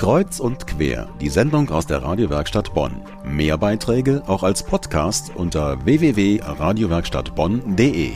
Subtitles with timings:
[0.00, 3.02] Kreuz und quer, die Sendung aus der Radiowerkstatt Bonn.
[3.22, 8.12] Mehr Beiträge auch als Podcast unter www.radiowerkstattbonn.de.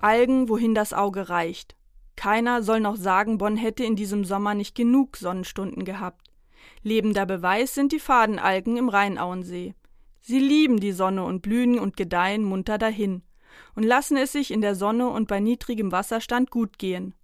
[0.00, 1.76] Algen, wohin das Auge reicht.
[2.16, 6.32] Keiner soll noch sagen, Bonn hätte in diesem Sommer nicht genug Sonnenstunden gehabt.
[6.82, 9.76] Lebender Beweis sind die Fadenalgen im Rheinauensee.
[10.20, 13.22] Sie lieben die Sonne und blühen und gedeihen munter dahin
[13.76, 17.14] und lassen es sich in der Sonne und bei niedrigem Wasserstand gut gehen.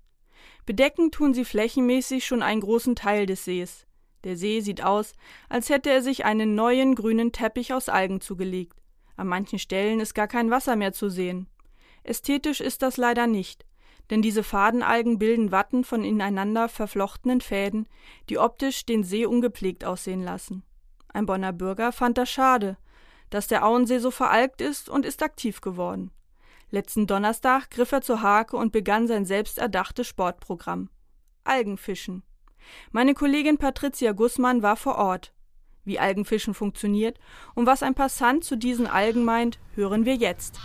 [0.64, 3.86] Bedecken tun sie flächenmäßig schon einen großen Teil des Sees.
[4.24, 5.14] Der See sieht aus,
[5.48, 8.79] als hätte er sich einen neuen grünen Teppich aus Algen zugelegt.
[9.16, 11.48] An manchen Stellen ist gar kein Wasser mehr zu sehen.
[12.04, 13.66] Ästhetisch ist das leider nicht,
[14.11, 17.88] denn diese Fadenalgen bilden Watten von ineinander verflochtenen Fäden,
[18.29, 20.63] die optisch den See ungepflegt aussehen lassen.
[21.08, 22.79] Ein Bonner Bürger fand das schade,
[23.30, 26.10] dass der Auensee so veralgt ist und ist aktiv geworden.
[26.72, 30.89] Letzten Donnerstag griff er zur Hake und begann sein selbst erdachtes Sportprogramm.
[31.44, 32.22] Algenfischen.
[32.92, 35.34] Meine Kollegin Patricia Gussmann war vor Ort.
[35.84, 37.19] Wie Algenfischen funktioniert
[37.55, 40.58] und was ein Passant zu diesen Algen meint, hören wir jetzt.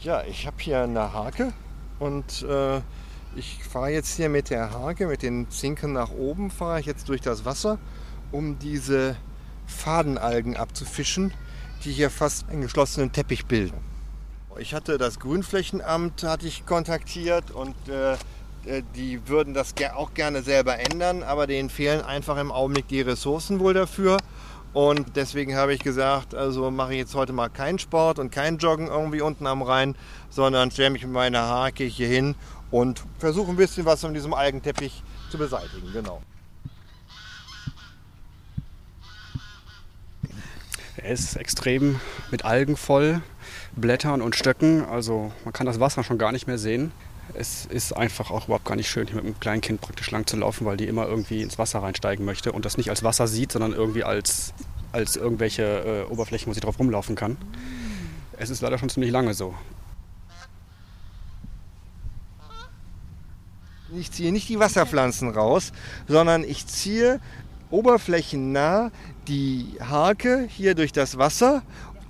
[0.00, 1.52] Ja, ich habe hier eine Hake
[1.98, 2.80] und äh,
[3.36, 7.08] ich fahre jetzt hier mit der Hake, mit den Zinken nach oben, fahre ich jetzt
[7.08, 7.78] durch das Wasser,
[8.32, 9.16] um diese
[9.66, 11.32] Fadenalgen abzufischen,
[11.84, 13.76] die hier fast einen geschlossenen Teppich bilden.
[14.58, 18.14] Ich hatte das Grünflächenamt hatte ich kontaktiert und äh,
[18.64, 23.02] äh die würden das auch gerne selber ändern, aber denen fehlen einfach im Augenblick die
[23.02, 24.16] Ressourcen wohl dafür.
[24.76, 28.58] Und deswegen habe ich gesagt, also mache ich jetzt heute mal keinen Sport und kein
[28.58, 29.94] Joggen irgendwie unten am Rhein,
[30.28, 32.34] sondern stelle mich mit meiner Hake hier hin
[32.70, 35.90] und versuche ein bisschen was von diesem Algenteppich zu beseitigen.
[35.94, 36.20] Genau.
[40.98, 41.98] Er ist extrem
[42.30, 43.22] mit Algen voll,
[43.76, 44.84] Blättern und Stöcken.
[44.84, 46.92] Also man kann das Wasser schon gar nicht mehr sehen.
[47.34, 50.26] Es ist einfach auch überhaupt gar nicht schön, hier mit einem kleinen Kind praktisch lang
[50.26, 53.26] zu laufen, weil die immer irgendwie ins Wasser reinsteigen möchte und das nicht als Wasser
[53.26, 54.54] sieht, sondern irgendwie als,
[54.92, 57.36] als irgendwelche äh, Oberflächen, wo sie drauf rumlaufen kann.
[58.38, 59.54] Es ist leider schon ziemlich lange so.
[63.94, 65.72] Ich ziehe nicht die Wasserpflanzen raus,
[66.08, 67.20] sondern ich ziehe
[67.70, 68.90] oberflächennah
[69.28, 71.62] die Hake hier durch das Wasser,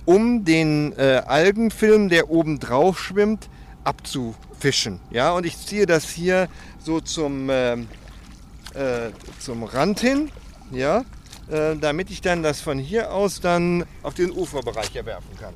[0.05, 3.49] um den äh, Algenfilm, der oben drauf schwimmt,
[3.87, 4.99] abzufischen.
[5.11, 6.49] Ja, und ich ziehe das hier
[6.79, 10.29] so zum, äh, äh, zum Rand hin,
[10.71, 11.05] ja,
[11.49, 15.53] äh, damit ich dann das von hier aus dann auf den Uferbereich erwerfen kann.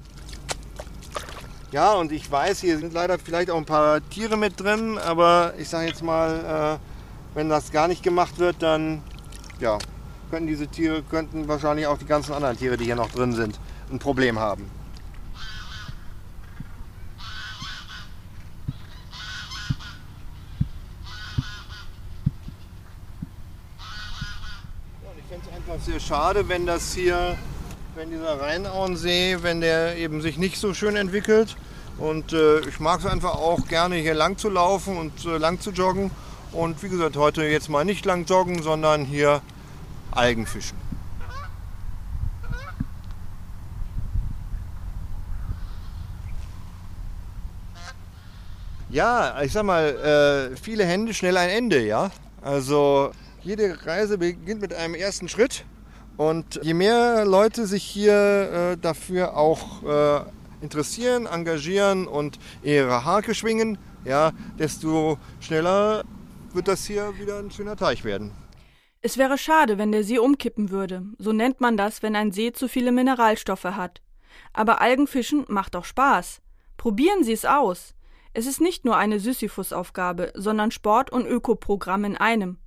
[1.74, 5.54] Ja, und ich weiß, hier sind leider vielleicht auch ein paar Tiere mit drin, aber
[5.58, 9.02] ich sage jetzt mal, äh, wenn das gar nicht gemacht wird, dann
[9.60, 9.78] ja,
[10.30, 13.60] könnten diese Tiere, könnten wahrscheinlich auch die ganzen anderen Tiere, die hier noch drin sind,
[13.90, 14.81] ein Problem haben.
[25.72, 27.38] Einfach sehr schade, wenn das hier
[27.96, 31.58] wenn dieser Rheinauensee, wenn der eben sich nicht so schön entwickelt.
[31.98, 35.60] Und äh, ich mag es einfach auch gerne hier lang zu laufen und äh, lang
[35.60, 36.10] zu joggen.
[36.54, 39.42] Und wie gesagt, heute jetzt mal nicht lang joggen, sondern hier
[40.12, 40.78] Algen fischen.
[48.90, 52.10] Ja, ich sag mal, äh, viele Hände, schnell ein Ende, ja.
[52.42, 53.12] Also
[53.44, 55.66] jede Reise beginnt mit einem ersten Schritt
[56.18, 58.14] und je mehr Leute sich hier
[58.74, 60.22] äh, dafür auch äh,
[60.62, 66.04] interessieren, engagieren und ihre Hake schwingen, ja, desto schneller
[66.54, 68.32] wird das hier wieder ein schöner Teich werden.
[69.02, 71.04] Es wäre schade, wenn der See umkippen würde.
[71.18, 74.02] So nennt man das, wenn ein See zu viele Mineralstoffe hat.
[74.54, 76.42] Aber Algenfischen macht doch Spaß.
[76.78, 77.96] Probieren Sie es aus.
[78.34, 82.58] Es ist nicht nur eine Sisyphus-Aufgabe, sondern Sport und Ökoprogramm in einem.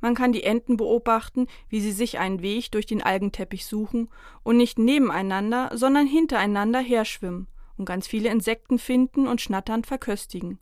[0.00, 4.08] Man kann die Enten beobachten, wie sie sich einen Weg durch den Algenteppich suchen
[4.42, 7.46] und nicht nebeneinander, sondern hintereinander herschwimmen
[7.76, 10.58] und ganz viele Insekten finden und schnatternd verköstigen.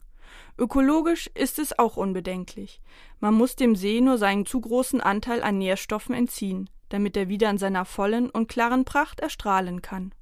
[0.59, 2.81] Ökologisch ist es auch unbedenklich.
[3.21, 7.51] Man muss dem See nur seinen zu großen Anteil an Nährstoffen entziehen, damit er wieder
[7.51, 10.13] in seiner vollen und klaren Pracht erstrahlen kann.